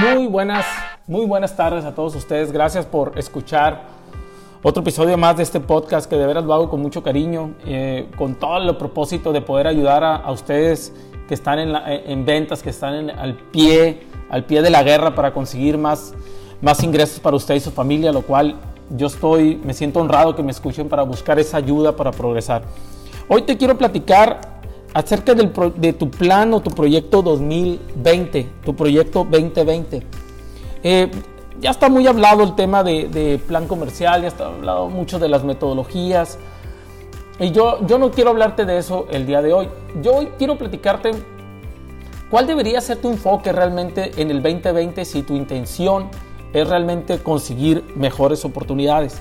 Muy 0.00 0.26
buenas, 0.26 0.66
muy 1.06 1.24
buenas 1.24 1.56
tardes 1.56 1.86
a 1.86 1.94
todos 1.94 2.14
ustedes. 2.14 2.52
Gracias 2.52 2.84
por 2.84 3.18
escuchar 3.18 3.84
otro 4.62 4.82
episodio 4.82 5.16
más 5.16 5.38
de 5.38 5.42
este 5.42 5.58
podcast 5.58 6.06
que 6.08 6.16
de 6.16 6.26
veras 6.26 6.44
lo 6.44 6.52
hago 6.52 6.68
con 6.68 6.82
mucho 6.82 7.02
cariño, 7.02 7.54
eh, 7.64 8.06
con 8.18 8.34
todo 8.34 8.58
el 8.58 8.76
propósito 8.76 9.32
de 9.32 9.40
poder 9.40 9.66
ayudar 9.66 10.04
a, 10.04 10.30
ustedes 10.30 10.92
que 11.26 11.32
están 11.32 11.58
en, 11.60 12.26
ventas, 12.26 12.62
que 12.62 12.68
están 12.68 13.08
al 13.08 13.36
pie, 13.36 14.02
al 14.28 14.44
pie 14.44 14.60
de 14.60 14.68
la 14.68 14.82
guerra 14.82 15.14
para 15.14 15.32
conseguir 15.32 15.78
más, 15.78 16.12
más 16.60 16.82
ingresos 16.82 17.18
para 17.18 17.34
usted 17.34 17.54
y 17.54 17.60
su 17.60 17.70
familia, 17.70 18.12
lo 18.12 18.20
cual 18.20 18.56
yo 18.90 19.06
estoy, 19.06 19.56
me 19.64 19.72
siento 19.72 20.00
honrado 20.00 20.36
que 20.36 20.42
me 20.42 20.50
escuchen 20.50 20.90
para 20.90 21.04
buscar 21.04 21.38
esa 21.38 21.56
ayuda 21.56 21.96
para 21.96 22.10
progresar. 22.10 22.64
Hoy 23.28 23.42
te 23.42 23.56
quiero 23.56 23.78
platicar 23.78 24.56
acerca 24.94 25.34
de 25.34 25.92
tu 25.92 26.10
plan 26.10 26.54
o 26.54 26.60
tu 26.60 26.70
proyecto 26.70 27.22
2020, 27.22 28.46
tu 28.64 28.74
proyecto 28.74 29.26
2020. 29.30 30.02
Eh, 30.82 31.10
ya 31.60 31.70
está 31.70 31.88
muy 31.88 32.06
hablado 32.06 32.42
el 32.42 32.54
tema 32.54 32.82
de, 32.84 33.40
plan 33.46 33.66
comercial, 33.66 34.22
ya 34.22 34.28
está 34.28 34.46
hablado 34.46 34.88
mucho 34.88 35.18
de 35.18 35.28
las 35.28 35.44
metodologías. 35.44 36.38
Y 37.38 37.50
yo, 37.50 37.84
yo 37.86 37.98
no 37.98 38.10
quiero 38.10 38.30
hablarte 38.30 38.64
de 38.64 38.78
eso 38.78 39.06
el 39.10 39.26
día 39.26 39.42
de 39.42 39.52
hoy. 39.52 39.68
Yo 40.02 40.14
hoy 40.14 40.28
quiero 40.38 40.56
platicarte 40.56 41.10
cuál 42.30 42.46
debería 42.46 42.80
ser 42.80 42.98
tu 42.98 43.10
enfoque 43.10 43.52
realmente 43.52 44.12
en 44.16 44.30
el 44.30 44.42
2020 44.42 45.04
si 45.04 45.22
tu 45.22 45.34
intención 45.34 46.08
es 46.52 46.68
realmente 46.68 47.18
conseguir 47.18 47.84
mejores 47.94 48.44
oportunidades. 48.44 49.16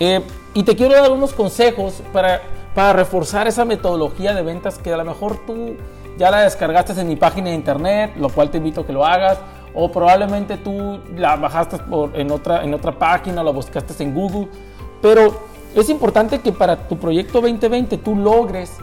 Eh, 0.00 0.20
y 0.54 0.62
te 0.62 0.74
quiero 0.74 0.94
dar 0.94 1.12
unos 1.12 1.32
consejos 1.32 2.02
para 2.12 2.42
para 2.74 2.92
reforzar 2.92 3.46
esa 3.46 3.64
metodología 3.64 4.34
de 4.34 4.42
ventas 4.42 4.78
que 4.78 4.92
a 4.92 4.96
lo 4.96 5.04
mejor 5.04 5.44
tú 5.46 5.76
ya 6.16 6.30
la 6.30 6.42
descargaste 6.42 6.98
en 7.00 7.08
mi 7.08 7.16
página 7.16 7.50
de 7.50 7.54
internet, 7.54 8.12
lo 8.16 8.28
cual 8.28 8.50
te 8.50 8.58
invito 8.58 8.82
a 8.82 8.86
que 8.86 8.92
lo 8.92 9.04
hagas, 9.04 9.38
o 9.74 9.90
probablemente 9.90 10.56
tú 10.58 11.00
la 11.16 11.36
bajaste 11.36 11.78
en, 12.14 12.30
otra, 12.30 12.62
en 12.64 12.74
otra 12.74 12.92
página, 12.98 13.42
la 13.42 13.50
buscaste 13.50 14.02
en 14.02 14.14
Google, 14.14 14.48
pero 15.00 15.42
es 15.74 15.88
importante 15.88 16.40
que 16.40 16.52
para 16.52 16.88
tu 16.88 16.98
proyecto 16.98 17.40
2020 17.40 17.96
tú 17.98 18.14
logres 18.14 18.76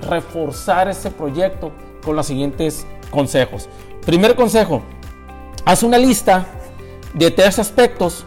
reforzar 0.00 0.88
ese 0.88 1.10
proyecto 1.10 1.72
con 2.04 2.14
los 2.14 2.26
siguientes 2.26 2.86
consejos. 3.10 3.68
Primer 4.04 4.36
consejo, 4.36 4.82
haz 5.64 5.82
una 5.82 5.98
lista 5.98 6.46
de 7.14 7.30
tres 7.30 7.58
aspectos 7.58 8.24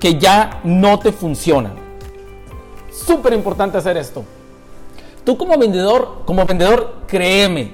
que 0.00 0.18
ya 0.18 0.60
no 0.64 0.98
te 0.98 1.12
funcionan. 1.12 1.74
Súper 2.90 3.34
importante 3.34 3.76
hacer 3.76 3.96
esto. 3.96 4.24
Tú 5.24 5.38
como 5.38 5.56
vendedor, 5.56 6.22
como 6.26 6.44
vendedor, 6.44 7.02
créeme, 7.06 7.72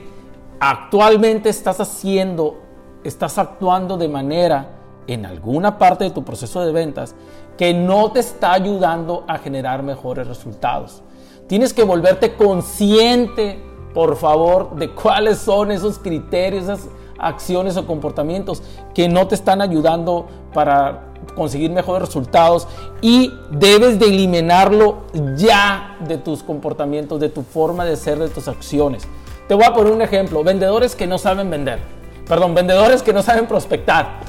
actualmente 0.61 1.49
estás 1.49 1.81
haciendo, 1.81 2.61
estás 3.03 3.39
actuando 3.39 3.97
de 3.97 4.09
manera 4.09 4.69
en 5.09 5.27
alguna 5.27 5.77
parte 5.77 6.05
de 6.05 6.11
tu 6.11 6.25
proceso 6.25 6.65
de 6.65 6.71
ventas 6.71 7.17
que 7.59 7.75
no 7.75 8.13
te 8.13 8.21
está 8.21 8.53
ayudando 8.53 9.25
a 9.27 9.39
generar 9.39 9.83
mejores 9.83 10.29
resultados. 10.29 11.03
Tienes 11.49 11.75
que 11.75 11.83
volverte 11.83 12.37
consciente, 12.37 13.61
por 13.93 14.15
favor, 14.15 14.77
de 14.77 14.95
cuáles 14.95 15.39
son 15.39 15.73
esos 15.73 15.99
criterios, 15.99 16.65
esas 16.65 16.89
acciones 17.19 17.77
o 17.77 17.87
comportamientos 17.87 18.63
que 18.95 19.09
no 19.09 19.27
te 19.27 19.35
están 19.35 19.61
ayudando 19.61 20.29
para 20.55 21.10
conseguir 21.35 21.71
mejores 21.71 22.09
resultados 22.09 22.67
y 23.01 23.33
debes 23.51 23.99
de 23.99 24.07
eliminarlo 24.07 25.05
ya 25.37 25.97
de 26.01 26.19
tus 26.19 26.43
comportamientos, 26.43 27.21
de 27.21 27.29
tu 27.29 27.43
forma 27.43 27.85
de 27.85 27.97
ser, 27.97 28.19
de 28.19 28.29
tus 28.29 28.49
acciones. 28.49 29.07
Te 29.49 29.55
voy 29.55 29.65
a 29.65 29.75
poner 29.75 29.93
un 29.93 30.03
ejemplo, 30.03 30.45
vendedores 30.45 30.95
que 30.95 31.07
no 31.07 31.19
saben 31.19 31.51
vender, 31.51 31.81
perdón, 32.27 32.55
vendedores 32.55 33.03
que 33.03 33.13
no 33.13 33.23
saben 33.23 33.47
prospectar, 33.47 34.21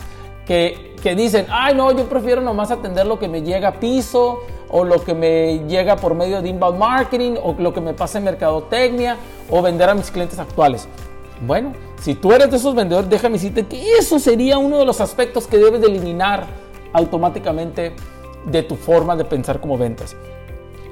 que, 0.45 0.95
que 1.01 1.15
dicen, 1.15 1.45
ay 1.49 1.75
no, 1.75 1.91
yo 1.91 2.05
prefiero 2.09 2.41
nomás 2.41 2.71
atender 2.71 3.05
lo 3.05 3.19
que 3.19 3.27
me 3.27 3.41
llega 3.41 3.69
a 3.69 3.79
piso 3.79 4.39
o 4.69 4.83
lo 4.83 5.03
que 5.03 5.13
me 5.13 5.59
llega 5.67 5.97
por 5.97 6.15
medio 6.15 6.41
de 6.41 6.49
inbound 6.49 6.79
marketing 6.79 7.33
o 7.43 7.55
lo 7.59 7.73
que 7.73 7.81
me 7.81 7.93
pasa 7.93 8.17
en 8.17 8.23
mercadotecnia 8.23 9.17
o 9.49 9.61
vender 9.61 9.89
a 9.89 9.93
mis 9.93 10.09
clientes 10.09 10.39
actuales. 10.39 10.87
Bueno, 11.45 11.73
si 11.99 12.15
tú 12.15 12.31
eres 12.33 12.49
de 12.49 12.57
esos 12.57 12.73
vendedores, 12.73 13.09
déjame 13.09 13.33
decirte 13.33 13.65
que 13.65 13.97
eso 13.97 14.19
sería 14.19 14.57
uno 14.57 14.77
de 14.77 14.85
los 14.85 15.01
aspectos 15.01 15.47
que 15.47 15.57
debes 15.57 15.81
de 15.81 15.87
eliminar 15.87 16.45
automáticamente 16.93 17.93
de 18.45 18.63
tu 18.63 18.75
forma 18.75 19.15
de 19.15 19.25
pensar 19.25 19.59
como 19.59 19.77
ventas. 19.77 20.15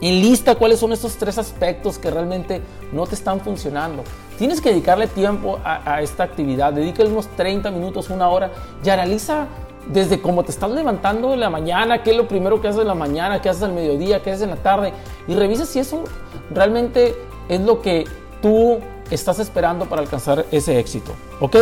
lista 0.02 0.56
cuáles 0.56 0.80
son 0.80 0.94
estos 0.94 1.16
tres 1.18 1.38
aspectos 1.38 1.98
que 1.98 2.10
realmente 2.10 2.62
no 2.92 3.06
te 3.06 3.16
están 3.16 3.42
funcionando. 3.42 4.04
Tienes 4.38 4.62
que 4.62 4.70
dedicarle 4.70 5.08
tiempo 5.08 5.60
a, 5.64 6.02
esta 6.02 6.24
actividad. 6.24 6.72
Dedícale 6.74 7.10
unos 7.10 7.28
30 7.36 7.72
minutos, 7.72 8.10
una 8.10 8.30
hora 8.30 8.52
y 8.84 8.90
analiza 8.90 9.48
desde 9.88 10.22
cómo 10.22 10.44
te 10.44 10.52
estás 10.52 10.72
levantando 10.72 11.34
en 11.34 11.40
la 11.40 11.50
mañana, 11.50 12.04
qué 12.04 12.12
es 12.12 12.18
lo 12.18 12.28
primero 12.28 12.62
que 12.62 12.68
haces 12.68 12.82
en 12.82 12.88
la 12.88 12.96
mañana, 12.96 13.42
qué 13.42 13.50
haces 13.50 13.64
al 13.64 13.74
mediodía, 13.74 14.22
qué 14.22 14.32
haces 14.32 14.44
en 14.44 14.52
la 14.52 14.58
tarde 14.58 14.94
y 15.28 15.34
revisa 15.34 15.66
si 15.66 15.80
eso 15.80 16.04
realmente 16.52 17.16
es 17.50 17.60
lo 17.62 17.82
que 17.82 18.06
tú 18.42 18.78
estás 19.10 19.40
esperando 19.40 19.86
para 19.86 20.02
alcanzar 20.02 20.46
ese 20.52 20.80
éxito. 20.80 21.12
¿Ok? 21.40 21.58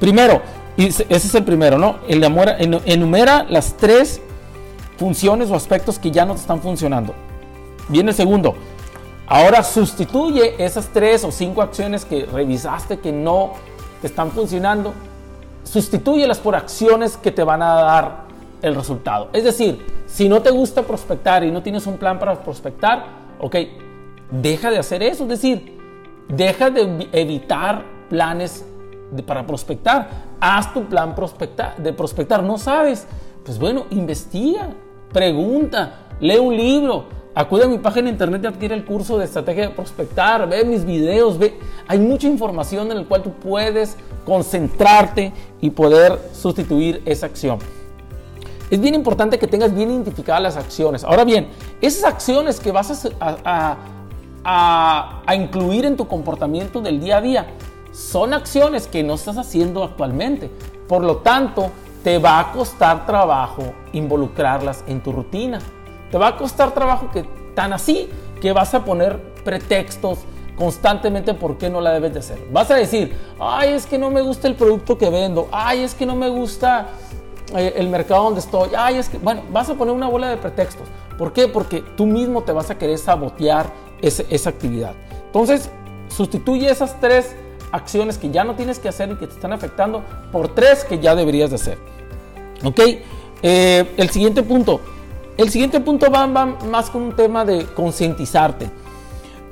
Primero, 0.00 0.42
y 0.76 0.86
ese 0.86 1.06
es 1.08 1.34
el 1.34 1.44
primero, 1.44 1.78
¿no? 1.78 1.96
El 2.08 2.22
amor 2.24 2.48
enumera 2.58 3.44
las 3.48 3.76
tres 3.76 4.20
funciones 4.96 5.50
o 5.50 5.54
aspectos 5.54 5.98
que 5.98 6.10
ya 6.10 6.24
no 6.24 6.34
te 6.34 6.40
están 6.40 6.60
funcionando. 6.60 7.14
Viene 7.88 8.10
el 8.10 8.16
segundo. 8.16 8.54
Ahora 9.26 9.62
sustituye 9.62 10.62
esas 10.62 10.88
tres 10.88 11.24
o 11.24 11.32
cinco 11.32 11.62
acciones 11.62 12.04
que 12.04 12.26
revisaste 12.26 13.00
que 13.00 13.12
no 13.12 13.52
te 14.00 14.06
están 14.06 14.30
funcionando. 14.30 14.94
Sustitúyelas 15.64 16.38
por 16.38 16.54
acciones 16.54 17.16
que 17.16 17.30
te 17.30 17.42
van 17.42 17.62
a 17.62 17.74
dar 17.74 18.24
el 18.62 18.74
resultado. 18.74 19.28
Es 19.32 19.44
decir, 19.44 19.84
si 20.06 20.28
no 20.28 20.42
te 20.42 20.50
gusta 20.50 20.82
prospectar 20.82 21.44
y 21.44 21.50
no 21.50 21.62
tienes 21.62 21.86
un 21.86 21.96
plan 21.98 22.18
para 22.18 22.42
prospectar, 22.42 23.06
ok, 23.40 23.56
deja 24.30 24.70
de 24.70 24.78
hacer 24.78 25.02
eso. 25.02 25.24
Es 25.24 25.28
decir, 25.28 25.78
deja 26.28 26.70
de 26.70 27.08
evitar 27.12 27.84
planes 28.08 28.64
para 29.20 29.46
prospectar. 29.46 30.08
Haz 30.40 30.72
tu 30.72 30.84
plan 30.84 31.14
de 31.76 31.92
prospectar. 31.92 32.42
¿No 32.42 32.56
sabes? 32.56 33.06
Pues 33.44 33.58
bueno, 33.58 33.84
investiga, 33.90 34.68
pregunta, 35.12 36.06
lee 36.20 36.38
un 36.38 36.56
libro, 36.56 37.06
acude 37.34 37.64
a 37.64 37.66
mi 37.66 37.78
página 37.78 38.04
de 38.04 38.10
internet 38.12 38.40
y 38.44 38.46
adquiere 38.46 38.74
el 38.74 38.84
curso 38.84 39.18
de 39.18 39.24
estrategia 39.24 39.68
de 39.68 39.74
prospectar, 39.74 40.48
ve 40.48 40.64
mis 40.64 40.84
videos, 40.84 41.36
ve. 41.38 41.58
Hay 41.88 41.98
mucha 41.98 42.28
información 42.28 42.90
en 42.92 42.98
la 42.98 43.04
cual 43.04 43.22
tú 43.22 43.32
puedes 43.32 43.96
concentrarte 44.24 45.32
y 45.60 45.70
poder 45.70 46.18
sustituir 46.32 47.02
esa 47.04 47.26
acción. 47.26 47.58
Es 48.70 48.80
bien 48.80 48.94
importante 48.94 49.38
que 49.38 49.48
tengas 49.48 49.74
bien 49.74 49.90
identificadas 49.90 50.40
las 50.42 50.56
acciones. 50.56 51.04
Ahora 51.04 51.24
bien, 51.24 51.48
esas 51.80 52.04
acciones 52.04 52.60
que 52.60 52.70
vas 52.72 53.10
a 54.44 55.34
incluir 55.34 55.84
en 55.84 55.96
tu 55.96 56.06
comportamiento 56.06 56.80
del 56.80 57.00
día 57.00 57.16
a 57.18 57.20
día, 57.20 57.46
son 57.92 58.34
acciones 58.34 58.86
que 58.86 59.02
no 59.02 59.14
estás 59.14 59.36
haciendo 59.38 59.84
actualmente. 59.84 60.50
Por 60.88 61.04
lo 61.04 61.18
tanto, 61.18 61.70
te 62.02 62.18
va 62.18 62.40
a 62.40 62.52
costar 62.52 63.06
trabajo 63.06 63.74
involucrarlas 63.92 64.82
en 64.86 65.00
tu 65.02 65.12
rutina. 65.12 65.60
Te 66.10 66.18
va 66.18 66.28
a 66.28 66.36
costar 66.36 66.72
trabajo 66.72 67.10
que 67.10 67.24
tan 67.54 67.72
así 67.72 68.08
que 68.40 68.52
vas 68.52 68.74
a 68.74 68.84
poner 68.84 69.20
pretextos 69.44 70.18
constantemente 70.56 71.34
por 71.34 71.58
qué 71.58 71.70
no 71.70 71.80
la 71.80 71.92
debes 71.92 72.12
de 72.12 72.18
hacer. 72.20 72.38
Vas 72.52 72.70
a 72.70 72.74
decir, 72.74 73.16
ay, 73.38 73.70
es 73.70 73.86
que 73.86 73.98
no 73.98 74.10
me 74.10 74.20
gusta 74.20 74.48
el 74.48 74.54
producto 74.54 74.98
que 74.98 75.08
vendo, 75.10 75.48
ay, 75.52 75.80
es 75.80 75.94
que 75.94 76.04
no 76.04 76.16
me 76.16 76.28
gusta 76.28 76.88
eh, 77.56 77.74
el 77.76 77.88
mercado 77.88 78.24
donde 78.24 78.40
estoy, 78.40 78.70
ay, 78.76 78.96
es 78.96 79.08
que, 79.08 79.18
bueno, 79.18 79.42
vas 79.50 79.70
a 79.70 79.74
poner 79.74 79.94
una 79.94 80.08
bola 80.08 80.28
de 80.28 80.36
pretextos. 80.36 80.88
¿Por 81.18 81.32
qué? 81.32 81.48
Porque 81.48 81.82
tú 81.96 82.06
mismo 82.06 82.42
te 82.42 82.52
vas 82.52 82.70
a 82.70 82.78
querer 82.78 82.98
sabotear 82.98 83.66
esa 84.00 84.50
actividad. 84.50 84.94
Entonces, 85.26 85.70
sustituye 86.08 86.68
esas 86.68 86.98
tres 87.00 87.36
acciones 87.72 88.18
que 88.18 88.30
ya 88.30 88.44
no 88.44 88.54
tienes 88.54 88.78
que 88.78 88.88
hacer 88.88 89.10
y 89.10 89.16
que 89.16 89.26
te 89.26 89.34
están 89.34 89.52
afectando 89.52 90.02
por 90.30 90.54
tres 90.54 90.84
que 90.84 90.98
ya 90.98 91.14
deberías 91.14 91.50
de 91.50 91.56
hacer. 91.56 91.78
¿Ok? 92.64 92.80
Eh, 93.42 93.94
el 93.96 94.10
siguiente 94.10 94.42
punto. 94.42 94.80
El 95.36 95.48
siguiente 95.48 95.80
punto 95.80 96.10
va, 96.10 96.26
más 96.26 96.90
con 96.90 97.02
un 97.02 97.16
tema 97.16 97.44
de 97.44 97.64
concientizarte. 97.64 98.70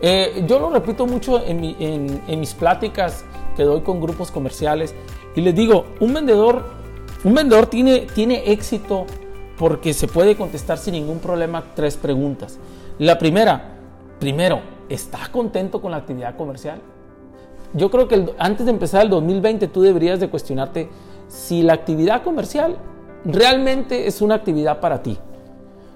Eh, 0.03 0.45
yo 0.47 0.59
lo 0.59 0.71
repito 0.71 1.07
mucho 1.07 1.43
en, 1.45 1.61
mis 1.61 2.55
pláticas 2.55 3.25
que 3.57 3.65
doy 3.65 3.81
con 3.81 4.01
grupos 4.01 4.31
comerciales 4.31 4.95
y 5.35 5.41
les 5.41 5.55
digo, 5.55 5.87
un 6.01 6.15
vendedor, 6.15 6.65
un 7.25 7.35
vendedor 7.35 7.67
tiene, 7.67 8.07
tiene 8.15 8.51
éxito 8.53 9.07
porque 9.59 9.93
se 9.93 10.07
puede 10.07 10.37
contestar 10.37 10.79
sin 10.79 10.95
ningún 10.95 11.19
problema 11.19 11.65
tres 11.75 11.97
preguntas. 11.97 12.59
La 12.99 13.19
primera, 13.19 13.77
primero, 14.19 14.61
¿estás 14.89 15.29
contento 15.29 15.83
con 15.83 15.91
la 15.91 15.99
actividad 15.99 16.37
comercial? 16.37 16.81
Yo 17.75 17.91
creo 17.91 18.09
que 18.09 18.35
antes 18.39 18.67
de 18.67 18.73
empezar 18.73 19.03
el 19.03 19.11
2020 19.11 19.69
tú 19.69 19.83
deberías 19.83 20.21
de 20.21 20.29
cuestionarte 20.29 20.89
si 21.29 21.63
la 21.63 21.75
actividad 21.75 22.23
comercial 22.23 22.77
realmente 23.25 24.07
es 24.07 24.21
una 24.21 24.37
actividad 24.37 24.81
para 24.81 25.03
ti. 25.03 25.19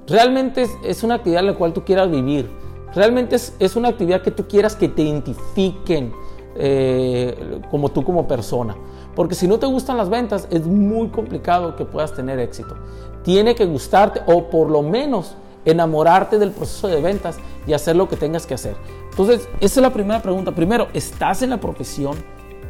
Realmente 0.06 0.66
es, 0.84 1.02
una 1.02 1.14
actividad 1.14 1.40
en 1.40 1.46
la 1.46 1.54
cual 1.54 1.72
tú 1.72 1.84
quieras 1.84 2.10
vivir. 2.10 2.50
Realmente 2.94 3.36
es, 3.36 3.76
una 3.76 3.88
actividad 3.88 4.22
que 4.22 4.30
tú 4.30 4.46
quieras 4.46 4.76
que 4.76 4.88
te 4.88 5.02
identifiquen 5.02 6.12
eh, 6.56 7.60
como 7.70 7.88
tú 7.88 8.04
como 8.04 8.28
persona. 8.28 8.76
Porque 9.16 9.34
si 9.34 9.48
no 9.48 9.58
te 9.58 9.66
gustan 9.66 9.96
las 9.96 10.10
ventas, 10.10 10.46
es 10.50 10.66
muy 10.66 11.08
complicado 11.08 11.74
que 11.74 11.84
puedas 11.84 12.12
tener 12.12 12.38
éxito. 12.38 12.76
Tiene 13.22 13.54
que 13.54 13.64
gustarte 13.64 14.20
o 14.26 14.50
por 14.50 14.70
lo 14.70 14.82
menos 14.82 15.36
enamorarte 15.64 16.38
del 16.38 16.50
proceso 16.50 16.88
de 16.88 17.00
ventas 17.00 17.38
y 17.66 17.72
hacer 17.72 17.96
lo 17.96 18.08
que 18.08 18.16
tengas 18.16 18.46
que 18.46 18.54
hacer. 18.54 18.76
Entonces, 19.10 19.48
esa 19.60 19.80
es 19.80 19.82
la 19.82 19.92
primera 19.92 20.20
pregunta. 20.20 20.52
Primero, 20.52 20.88
¿estás 20.92 21.42
en 21.42 21.50
la 21.50 21.58
profesión 21.58 22.16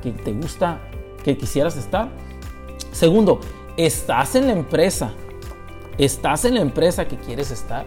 que 0.03 0.13
te 0.13 0.33
gusta, 0.33 0.81
que 1.23 1.37
quisieras 1.37 1.77
estar? 1.77 2.09
Segundo, 2.93 3.41
¿estás 3.77 4.35
en 4.35 4.47
la 4.47 4.53
empresa? 4.53 5.13
¿Estás 5.99 6.45
en 6.45 6.55
la 6.55 6.61
empresa 6.61 7.07
que 7.07 7.17
quieres 7.17 7.51
estar? 7.51 7.85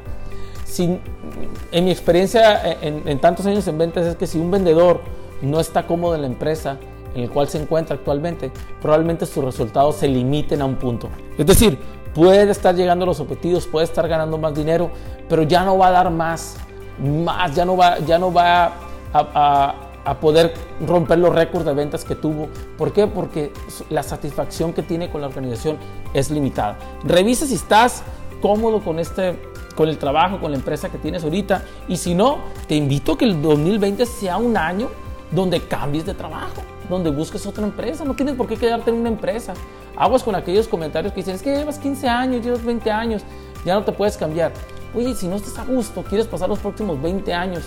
en 1.72 1.86
mi 1.86 1.90
experiencia 1.90 2.62
en, 2.82 3.08
en 3.08 3.20
tantos 3.20 3.46
años 3.48 3.68
en 3.68 3.78
ventas 3.80 4.06
es 4.06 4.16
que 4.16 4.28
si 4.28 4.38
un 4.38 4.52
vendedor 4.52 5.02
no 5.42 5.60
está 5.60 5.88
cómodo 5.88 6.14
en 6.14 6.22
la 6.22 6.28
empresa 6.28 6.78
en 7.16 7.24
el 7.24 7.30
cual 7.32 7.48
se 7.48 7.60
encuentra 7.60 7.96
actualmente, 7.96 8.52
probablemente 8.82 9.26
sus 9.26 9.44
resultados 9.44 9.96
se 9.96 10.08
limiten 10.08 10.62
a 10.62 10.66
un 10.66 10.76
punto. 10.76 11.10
Es 11.38 11.46
decir, 11.46 11.78
puede 12.18 12.50
estar 12.50 12.74
llegando 12.74 13.04
a 13.04 13.06
los 13.06 13.20
objetivos, 13.20 13.68
puede 13.68 13.86
estar 13.86 14.08
ganando 14.08 14.40
más 14.40 14.56
dinero, 14.56 14.90
pero 15.30 15.44
ya 15.44 15.64
no 15.64 15.78
va 15.78 15.90
a 15.90 15.92
dar 15.92 16.10
más, 16.10 16.58
más, 17.00 17.54
ya 17.54 17.64
no 17.64 17.78
va, 17.78 18.00
ya 18.00 18.18
no 18.18 18.34
va 18.34 18.74
a, 19.14 19.84
poder 20.20 20.54
romper 20.86 21.20
los 21.20 21.36
récords 21.36 21.66
de 21.66 21.74
ventas 21.74 22.04
que 22.04 22.16
tuvo. 22.16 22.48
¿Por 22.78 22.92
qué? 22.92 23.06
Porque 23.06 23.52
la 23.90 24.02
satisfacción 24.02 24.74
que 24.74 24.82
tiene 24.82 25.12
con 25.12 25.22
la 25.22 25.28
organización 25.28 25.78
es 26.14 26.32
limitada. 26.32 26.78
Revisa 27.04 27.46
si 27.46 27.54
estás 27.54 28.04
cómodo 28.42 28.80
con 28.80 29.00
este 29.00 29.38
con 29.76 29.90
el 29.90 30.00
trabajo, 30.00 30.40
con 30.40 30.50
la 30.52 30.58
empresa 30.58 30.90
que 30.90 30.98
tienes 30.98 31.24
ahorita. 31.24 31.62
Y 31.88 31.98
si 31.98 32.16
no, 32.16 32.40
te 32.68 32.76
invito 32.76 33.12
a 33.12 33.18
que 33.18 33.26
el 33.26 33.42
2020 33.44 34.08
sea 34.08 34.38
un 34.38 34.58
año 34.58 34.90
donde 35.30 35.60
cambies 35.68 36.06
de 36.06 36.16
trabajo, 36.16 36.64
donde 36.90 37.10
busques 37.10 37.46
otra 37.46 37.64
empresa. 37.64 38.04
No 38.06 38.16
tienes 38.16 38.36
por 38.36 38.48
qué 38.48 38.56
quedarte 38.56 38.90
en 38.90 38.98
una 38.98 39.10
empresa. 39.10 39.54
Aguas 39.96 40.24
con 40.24 40.36
aquellos 40.36 40.68
comentarios 40.68 41.14
que 41.14 41.22
dicen, 41.22 41.36
es 41.36 41.42
que 41.42 41.56
llevas 41.56 41.80
15 41.80 42.08
años, 42.08 42.46
llevas 42.46 42.64
20 42.64 42.92
años, 42.92 43.24
ya 43.66 43.74
no 43.74 43.84
te 43.84 43.92
puedes 43.92 44.18
cambiar. 44.18 44.52
Oye, 44.96 45.14
si 45.16 45.28
no 45.28 45.36
estás 45.36 45.58
a 45.60 45.66
gusto, 45.66 46.04
quieres 46.04 46.28
pasar 46.28 46.50
los 46.50 46.60
próximos 46.60 47.02
20 47.02 47.34
años 47.34 47.64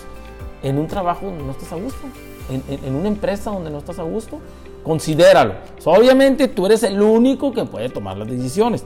en 0.63 0.77
un 0.77 0.87
trabajo 0.87 1.25
donde 1.25 1.43
no 1.43 1.51
estás 1.51 1.71
a 1.71 1.75
gusto, 1.75 2.07
en, 2.49 2.95
una 2.95 3.07
empresa 3.07 3.51
donde 3.51 3.69
no 3.69 3.79
estás 3.79 3.99
a 3.99 4.03
gusto, 4.03 4.39
considéralo. 4.83 5.55
obviamente 5.85 6.47
tú 6.47 6.65
eres 6.65 6.83
el 6.83 7.01
único 7.01 7.51
que 7.51 7.65
puede 7.65 7.89
tomar 7.89 8.17
las 8.17 8.27
decisiones. 8.27 8.85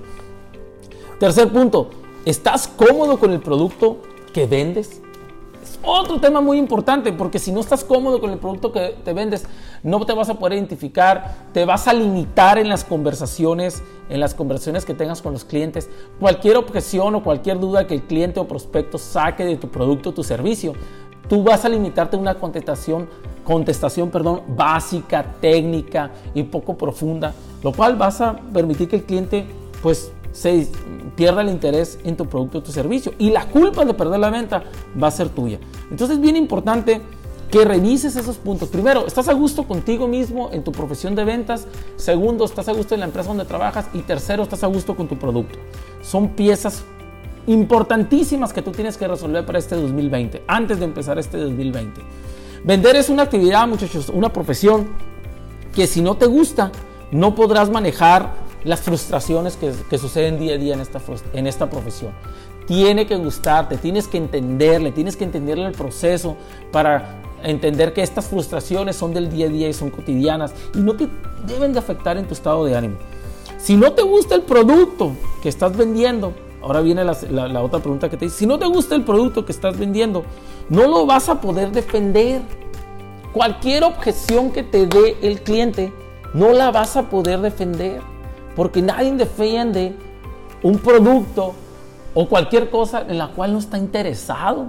Tercer 1.20 1.50
punto, 1.50 1.90
¿estás 2.26 2.68
cómodo 2.68 3.18
con 3.20 3.32
el 3.32 3.40
producto 3.40 3.98
que 4.34 4.46
vendes? 4.46 5.02
Otro 5.84 6.20
tema 6.20 6.42
muy 6.42 6.58
importante 6.58 7.14
porque 7.14 7.40
si 7.40 7.52
no 7.52 7.60
estás 7.60 7.84
cómodo 7.84 8.20
con 8.20 8.32
el 8.32 8.38
producto 8.38 8.72
que 8.72 8.96
te 9.04 9.14
vendes, 9.14 9.46
no 9.84 10.06
te 10.06 10.14
vas 10.14 10.30
a 10.30 10.36
poder 10.36 10.54
identificar, 10.54 11.36
te 11.54 11.66
vas 11.66 11.88
a 11.88 11.94
limitar 11.94 12.58
en 12.58 12.70
las 12.70 12.84
conversaciones, 12.84 13.84
en 14.10 14.20
las 14.20 14.34
conversaciones 14.34 14.86
que 14.86 14.94
tengas 14.94 15.22
con 15.22 15.34
los 15.34 15.46
clientes. 15.46 15.90
Cualquier 16.20 16.58
objeción 16.58 17.16
o 17.16 17.24
cualquier 17.24 17.60
duda 17.60 17.88
que 17.88 17.96
el 17.96 18.04
cliente 18.04 18.40
o 18.40 18.48
prospecto 18.48 18.98
saque 18.98 19.46
de 19.46 19.58
tu 19.58 19.70
producto 19.70 20.10
o 20.10 20.14
tu 20.14 20.24
servicio, 20.24 20.74
tú 21.28 21.44
vas 21.44 21.66
a 21.66 21.70
limitarte 21.70 22.16
a 22.16 22.20
una 22.20 22.36
contestación, 22.36 23.08
contestación 23.44 24.10
perdón, 24.10 24.42
básica, 24.48 25.36
técnica 25.40 26.12
y 26.34 26.44
poco 26.44 26.78
profunda, 26.78 27.34
lo 27.64 27.72
cual 27.72 27.96
vas 27.96 28.22
a 28.22 28.36
permitir 28.54 28.90
que 28.90 28.98
el 28.98 29.04
cliente 29.04 29.46
pues 29.82 30.12
se 30.36 30.68
pierda 31.16 31.42
el 31.42 31.50
interés 31.50 31.98
en 32.04 32.18
tu 32.18 32.26
producto 32.26 32.58
o 32.58 32.64
tu 32.64 32.74
servicio 32.74 33.14
y 33.18 33.30
la 33.30 33.48
culpa 33.48 33.86
de 33.86 33.94
perder 33.94 34.20
la 34.20 34.30
venta 34.30 34.64
va 35.02 35.08
a 35.08 35.12
ser 35.12 35.30
tuya. 35.30 35.60
Entonces 35.90 36.18
es 36.18 36.22
bien 36.22 36.36
importante 36.36 37.02
que 37.50 37.64
revises 37.64 38.18
esos 38.18 38.36
puntos. 38.36 38.68
Primero, 38.68 39.08
¿estás 39.08 39.30
a 39.30 39.34
gusto 39.34 39.64
contigo 39.64 40.10
mismo 40.10 40.50
en 40.52 40.62
tu 40.62 40.74
profesión 40.74 41.16
de 41.16 41.24
ventas? 41.24 41.68
Segundo, 41.96 42.44
¿estás 42.44 42.68
a 42.68 42.74
gusto 42.74 42.94
en 42.96 43.00
la 43.00 43.06
empresa 43.06 43.30
donde 43.30 43.46
trabajas? 43.46 43.86
Y 43.94 44.00
tercero, 44.00 44.44
¿estás 44.44 44.62
a 44.66 44.68
gusto 44.68 44.98
con 44.98 45.08
tu 45.08 45.18
producto? 45.18 45.58
Son 46.02 46.28
piezas 46.30 46.84
importantísimas 47.48 48.52
que 48.52 48.62
tú 48.62 48.72
tienes 48.72 48.98
que 48.98 49.08
resolver 49.08 49.46
para 49.46 49.58
este 49.58 49.76
2020, 49.76 50.44
antes 50.48 50.80
de 50.80 50.86
empezar 50.86 51.18
este 51.18 51.38
2020. 51.38 52.02
Vender 52.66 52.98
es 52.98 53.08
una 53.08 53.24
actividad, 53.24 53.66
muchachos, 53.70 54.10
una 54.10 54.34
profesión 54.34 54.88
que 55.74 55.88
si 55.88 56.02
no 56.02 56.18
te 56.18 56.26
gusta, 56.26 56.74
no 57.12 57.36
podrás 57.36 57.70
manejar 57.70 58.45
las 58.66 58.82
frustraciones 58.82 59.58
que, 59.58 59.98
suceden 59.98 60.40
día 60.40 60.56
a 60.56 60.58
día 60.58 60.74
en 60.74 60.82
esta, 60.82 61.00
en 61.34 61.48
esta 61.48 61.70
profesión. 61.70 62.12
Tiene 62.66 63.06
que 63.06 63.16
gustarte, 63.16 63.78
tienes 63.78 64.08
que 64.08 64.18
entenderle, 64.18 64.92
tienes 64.92 65.16
que 65.16 65.24
entenderle 65.24 65.68
el 65.68 65.74
proceso 65.74 66.36
para 66.72 67.22
entender 67.44 67.94
que 67.94 68.02
estas 68.02 68.26
frustraciones 68.26 68.96
son 68.96 69.14
del 69.14 69.30
día 69.30 69.46
a 69.46 69.50
día 69.50 69.70
y 69.70 69.74
son 69.74 69.92
cotidianas 69.92 70.54
y 70.74 70.80
no 70.80 70.96
te 70.96 71.08
deben 71.46 71.74
de 71.74 71.80
afectar 71.80 72.18
en 72.18 72.26
tu 72.26 72.34
estado 72.34 72.66
de 72.66 72.76
ánimo. 72.76 72.96
Si 73.58 73.78
no 73.78 73.94
te 73.94 74.02
gusta 74.02 74.36
el 74.36 74.42
producto 74.42 75.12
que 75.44 75.50
estás 75.50 75.78
vendiendo, 75.78 76.34
ahora 76.62 76.82
viene 76.82 77.04
la, 77.04 77.62
otra 77.62 77.80
pregunta 77.80 78.10
que 78.10 78.18
te 78.18 78.26
dice, 78.26 78.38
si 78.38 78.46
no 78.48 78.58
te 78.58 78.66
gusta 78.66 78.96
el 78.96 79.04
producto 79.04 79.46
que 79.46 79.52
estás 79.52 79.78
vendiendo, 79.78 80.24
no 80.70 80.88
lo 80.88 81.06
vas 81.06 81.30
a 81.30 81.40
poder 81.40 81.72
defender. 81.72 82.42
Cualquier 83.32 83.84
objeción 83.84 84.52
que 84.52 84.64
te 84.64 84.88
dé 84.88 85.18
el 85.22 85.42
cliente, 85.42 85.94
no 86.34 86.54
la 86.54 86.72
vas 86.72 86.98
a 86.98 87.10
poder 87.10 87.42
defender. 87.42 88.02
Porque 88.56 88.82
nadie 88.82 89.12
defiende 89.14 89.96
un 90.64 90.78
producto 90.80 91.54
o 92.14 92.28
cualquier 92.28 92.70
cosa 92.70 93.06
en 93.08 93.18
la 93.18 93.28
cual 93.28 93.54
no 93.54 93.60
está 93.60 93.78
interesado. 93.78 94.68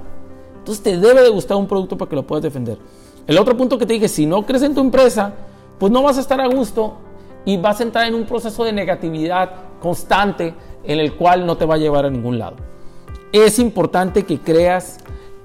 Entonces 0.58 0.82
te 0.82 0.98
debe 0.98 1.22
de 1.22 1.30
gustar 1.30 1.56
un 1.56 1.66
producto 1.66 1.96
para 1.96 2.08
que 2.08 2.16
lo 2.16 2.26
puedas 2.26 2.42
defender. 2.42 2.76
El 3.26 3.38
otro 3.38 3.56
punto 3.56 3.78
que 3.78 3.86
te 3.86 3.94
dije, 3.94 4.08
si 4.08 4.26
no 4.26 4.44
crees 4.44 4.62
en 4.62 4.74
tu 4.74 4.80
empresa, 4.80 5.32
pues 5.78 5.92
no 5.92 6.02
vas 6.02 6.18
a 6.18 6.20
estar 6.20 6.40
a 6.40 6.48
gusto 6.48 6.94
y 7.44 7.56
vas 7.56 7.80
a 7.80 7.84
entrar 7.84 8.06
en 8.06 8.14
un 8.14 8.24
proceso 8.24 8.64
de 8.64 8.72
negatividad 8.72 9.50
constante 9.80 10.54
en 10.84 10.98
el 10.98 11.14
cual 11.14 11.46
no 11.46 11.56
te 11.56 11.64
va 11.64 11.74
a 11.74 11.78
llevar 11.78 12.04
a 12.04 12.10
ningún 12.10 12.38
lado. 12.38 12.56
Es 13.32 13.58
importante 13.58 14.24
que 14.24 14.40
creas, 14.40 14.98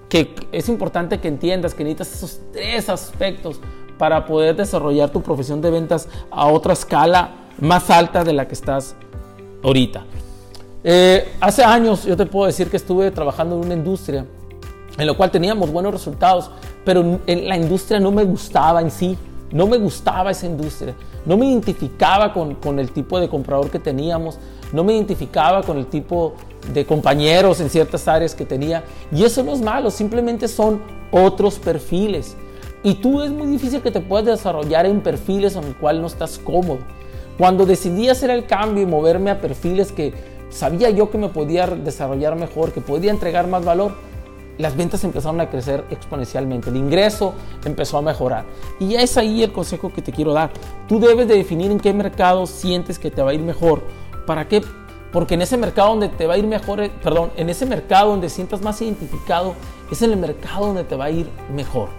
que 0.09 0.35
es 0.51 0.69
importante 0.69 1.19
que 1.19 1.27
entiendas 1.27 1.73
que 1.73 1.83
necesitas 1.83 2.15
esos 2.15 2.39
tres 2.51 2.89
aspectos 2.89 3.59
para 3.97 4.25
poder 4.25 4.55
desarrollar 4.55 5.11
tu 5.11 5.21
profesión 5.21 5.61
de 5.61 5.69
ventas 5.69 6.09
a 6.31 6.47
otra 6.47 6.73
escala 6.73 7.40
más 7.61 7.89
alta 7.89 8.23
de 8.23 8.33
la 8.33 8.47
que 8.47 8.53
estás 8.53 8.95
ahorita. 9.63 10.03
Eh, 10.83 11.35
hace 11.39 11.63
años 11.63 12.03
yo 12.03 12.17
te 12.17 12.25
puedo 12.25 12.47
decir 12.47 12.69
que 12.69 12.77
estuve 12.77 13.11
trabajando 13.11 13.55
en 13.55 13.65
una 13.65 13.73
industria 13.75 14.25
en 14.97 15.07
la 15.07 15.13
cual 15.13 15.31
teníamos 15.31 15.71
buenos 15.71 15.93
resultados, 15.93 16.51
pero 16.83 17.19
en 17.25 17.47
la 17.47 17.55
industria 17.55 17.99
no 17.99 18.11
me 18.11 18.23
gustaba 18.25 18.81
en 18.81 18.91
sí, 18.91 19.17
no 19.51 19.67
me 19.67 19.77
gustaba 19.77 20.31
esa 20.31 20.47
industria, 20.47 20.95
no 21.25 21.37
me 21.37 21.45
identificaba 21.45 22.33
con, 22.33 22.55
con 22.55 22.79
el 22.79 22.91
tipo 22.91 23.19
de 23.19 23.29
comprador 23.29 23.69
que 23.69 23.79
teníamos, 23.79 24.37
no 24.73 24.83
me 24.83 24.93
identificaba 24.93 25.61
con 25.63 25.77
el 25.77 25.85
tipo 25.85 26.33
de 26.73 26.85
compañeros 26.85 27.59
en 27.61 27.69
ciertas 27.69 28.07
áreas 28.07 28.35
que 28.35 28.45
tenía. 28.45 28.83
Y 29.11 29.23
eso 29.23 29.43
no 29.43 29.53
es 29.53 29.61
malo, 29.61 29.91
simplemente 29.91 30.47
son 30.47 30.81
otros 31.11 31.59
perfiles. 31.59 32.35
Y 32.83 32.95
tú 32.95 33.21
es 33.21 33.29
muy 33.29 33.47
difícil 33.47 33.81
que 33.81 33.91
te 33.91 34.01
puedas 34.01 34.25
desarrollar 34.25 34.85
en 34.85 35.01
perfiles 35.01 35.55
en 35.55 35.63
el 35.65 35.75
cual 35.75 36.01
no 36.01 36.07
estás 36.07 36.39
cómodo. 36.39 36.79
Cuando 37.37 37.65
decidí 37.65 38.09
hacer 38.09 38.29
el 38.29 38.45
cambio 38.45 38.83
y 38.83 38.85
moverme 38.85 39.31
a 39.31 39.41
perfiles 39.41 39.91
que 39.91 40.13
sabía 40.49 40.89
yo 40.89 41.09
que 41.09 41.17
me 41.17 41.29
podía 41.29 41.67
desarrollar 41.67 42.35
mejor, 42.35 42.71
que 42.71 42.81
podía 42.81 43.11
entregar 43.11 43.47
más 43.47 43.63
valor, 43.65 43.93
las 44.57 44.75
ventas 44.75 45.03
empezaron 45.03 45.41
a 45.41 45.49
crecer 45.49 45.83
exponencialmente, 45.89 46.69
el 46.69 46.75
ingreso 46.75 47.33
empezó 47.65 47.97
a 47.97 48.01
mejorar. 48.01 48.45
Y 48.79 48.95
es 48.95 49.17
ahí 49.17 49.43
el 49.43 49.51
consejo 49.51 49.91
que 49.91 50.01
te 50.01 50.11
quiero 50.11 50.33
dar. 50.33 50.51
Tú 50.87 50.99
debes 50.99 51.27
de 51.27 51.35
definir 51.35 51.71
en 51.71 51.79
qué 51.79 51.93
mercado 51.93 52.45
sientes 52.45 52.99
que 52.99 53.09
te 53.09 53.21
va 53.21 53.31
a 53.31 53.33
ir 53.33 53.41
mejor. 53.41 53.81
¿Para 54.27 54.47
qué? 54.47 54.61
Porque 55.11 55.33
en 55.33 55.41
ese 55.41 55.57
mercado 55.57 55.89
donde 55.89 56.09
te 56.09 56.27
va 56.27 56.35
a 56.35 56.37
ir 56.37 56.47
mejor, 56.47 56.81
eh, 56.81 56.91
perdón, 57.03 57.31
en 57.35 57.49
ese 57.49 57.65
mercado 57.65 58.11
donde 58.11 58.29
sientas 58.29 58.61
más 58.61 58.81
identificado, 58.81 59.55
es 59.91 60.01
en 60.01 60.11
el 60.11 60.17
mercado 60.17 60.67
donde 60.67 60.83
te 60.83 60.95
va 60.95 61.05
a 61.05 61.09
ir 61.09 61.27
mejor. 61.53 61.89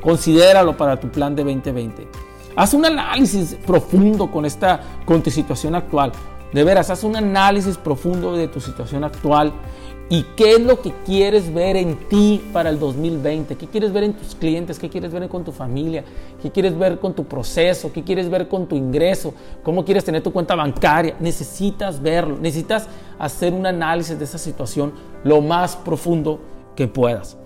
Considéralo 0.00 0.76
para 0.76 0.98
tu 0.98 1.08
plan 1.08 1.34
de 1.34 1.44
2020. 1.44 2.06
Haz 2.54 2.74
un 2.74 2.84
análisis 2.84 3.56
profundo 3.66 4.30
con 4.30 4.44
esta 4.44 4.80
con 5.04 5.22
tu 5.22 5.30
situación 5.30 5.74
actual. 5.74 6.12
De 6.52 6.64
veras, 6.64 6.90
haz 6.90 7.02
un 7.02 7.16
análisis 7.16 7.78
profundo 7.78 8.36
de 8.36 8.46
tu 8.46 8.60
situación 8.60 9.04
actual 9.04 9.52
y 10.10 10.24
qué 10.36 10.56
es 10.56 10.60
lo 10.60 10.82
que 10.82 10.92
quieres 11.06 11.54
ver 11.54 11.76
en 11.76 11.96
ti 12.10 12.42
para 12.52 12.68
el 12.68 12.78
2020, 12.78 13.56
qué 13.56 13.66
quieres 13.66 13.94
ver 13.94 14.04
en 14.04 14.12
tus 14.12 14.34
clientes, 14.34 14.78
qué 14.78 14.90
quieres 14.90 15.10
ver 15.10 15.26
con 15.30 15.42
tu 15.42 15.52
familia, 15.52 16.04
qué 16.42 16.50
quieres 16.50 16.76
ver 16.78 17.00
con 17.00 17.14
tu 17.14 17.24
proceso, 17.24 17.90
qué 17.90 18.02
quieres 18.02 18.28
ver 18.28 18.48
con 18.48 18.66
tu 18.66 18.76
ingreso, 18.76 19.32
cómo 19.62 19.86
quieres 19.86 20.04
tener 20.04 20.22
tu 20.22 20.30
cuenta 20.30 20.54
bancaria. 20.54 21.16
Necesitas 21.18 22.02
verlo, 22.02 22.36
necesitas 22.36 22.86
hacer 23.18 23.54
un 23.54 23.64
análisis 23.64 24.18
de 24.18 24.26
esa 24.26 24.36
situación 24.36 24.92
lo 25.24 25.40
más 25.40 25.76
profundo 25.76 26.40
que 26.76 26.86
puedas. 26.86 27.38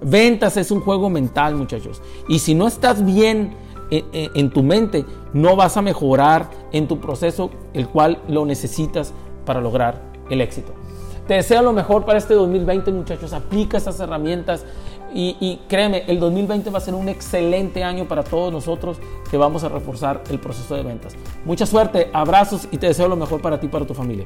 Ventas 0.00 0.56
es 0.56 0.70
un 0.70 0.80
juego 0.80 1.10
mental, 1.10 1.54
muchachos. 1.54 2.00
Y 2.28 2.38
si 2.38 2.54
no 2.54 2.66
estás 2.66 3.04
bien 3.04 3.52
en, 3.90 4.50
tu 4.50 4.62
mente, 4.62 5.04
no 5.32 5.56
vas 5.56 5.76
a 5.76 5.82
mejorar 5.82 6.50
en 6.72 6.88
tu 6.88 7.00
proceso, 7.00 7.50
el 7.72 7.88
cual 7.88 8.18
lo 8.28 8.44
necesitas 8.46 9.12
para 9.44 9.60
lograr 9.60 10.00
el 10.30 10.40
éxito. 10.40 10.72
Te 11.26 11.34
deseo 11.34 11.62
lo 11.62 11.72
mejor 11.72 12.04
para 12.04 12.18
este 12.18 12.34
2020, 12.34 12.92
muchachos. 12.92 13.32
Aplica 13.32 13.76
estas 13.76 13.98
herramientas. 14.00 14.64
y, 15.14 15.36
y, 15.40 15.60
créeme, 15.68 16.04
el 16.08 16.18
2020 16.18 16.70
va 16.70 16.78
a 16.78 16.80
ser 16.80 16.94
un 16.94 17.08
excelente 17.08 17.84
año 17.84 18.06
para 18.06 18.24
todos 18.24 18.52
nosotros 18.52 18.98
que 19.30 19.36
vamos 19.36 19.62
a 19.62 19.68
reforzar 19.68 20.22
el 20.28 20.40
proceso 20.40 20.74
de 20.74 20.82
ventas. 20.82 21.14
Mucha 21.44 21.66
suerte, 21.66 22.10
abrazos 22.12 22.68
y 22.72 22.78
te 22.78 22.88
deseo 22.88 23.08
lo 23.08 23.16
mejor 23.16 23.40
para 23.40 23.60
ti 23.60 23.66
y 23.66 23.70
para 23.70 23.86
tu 23.86 23.94
familia. 23.94 24.24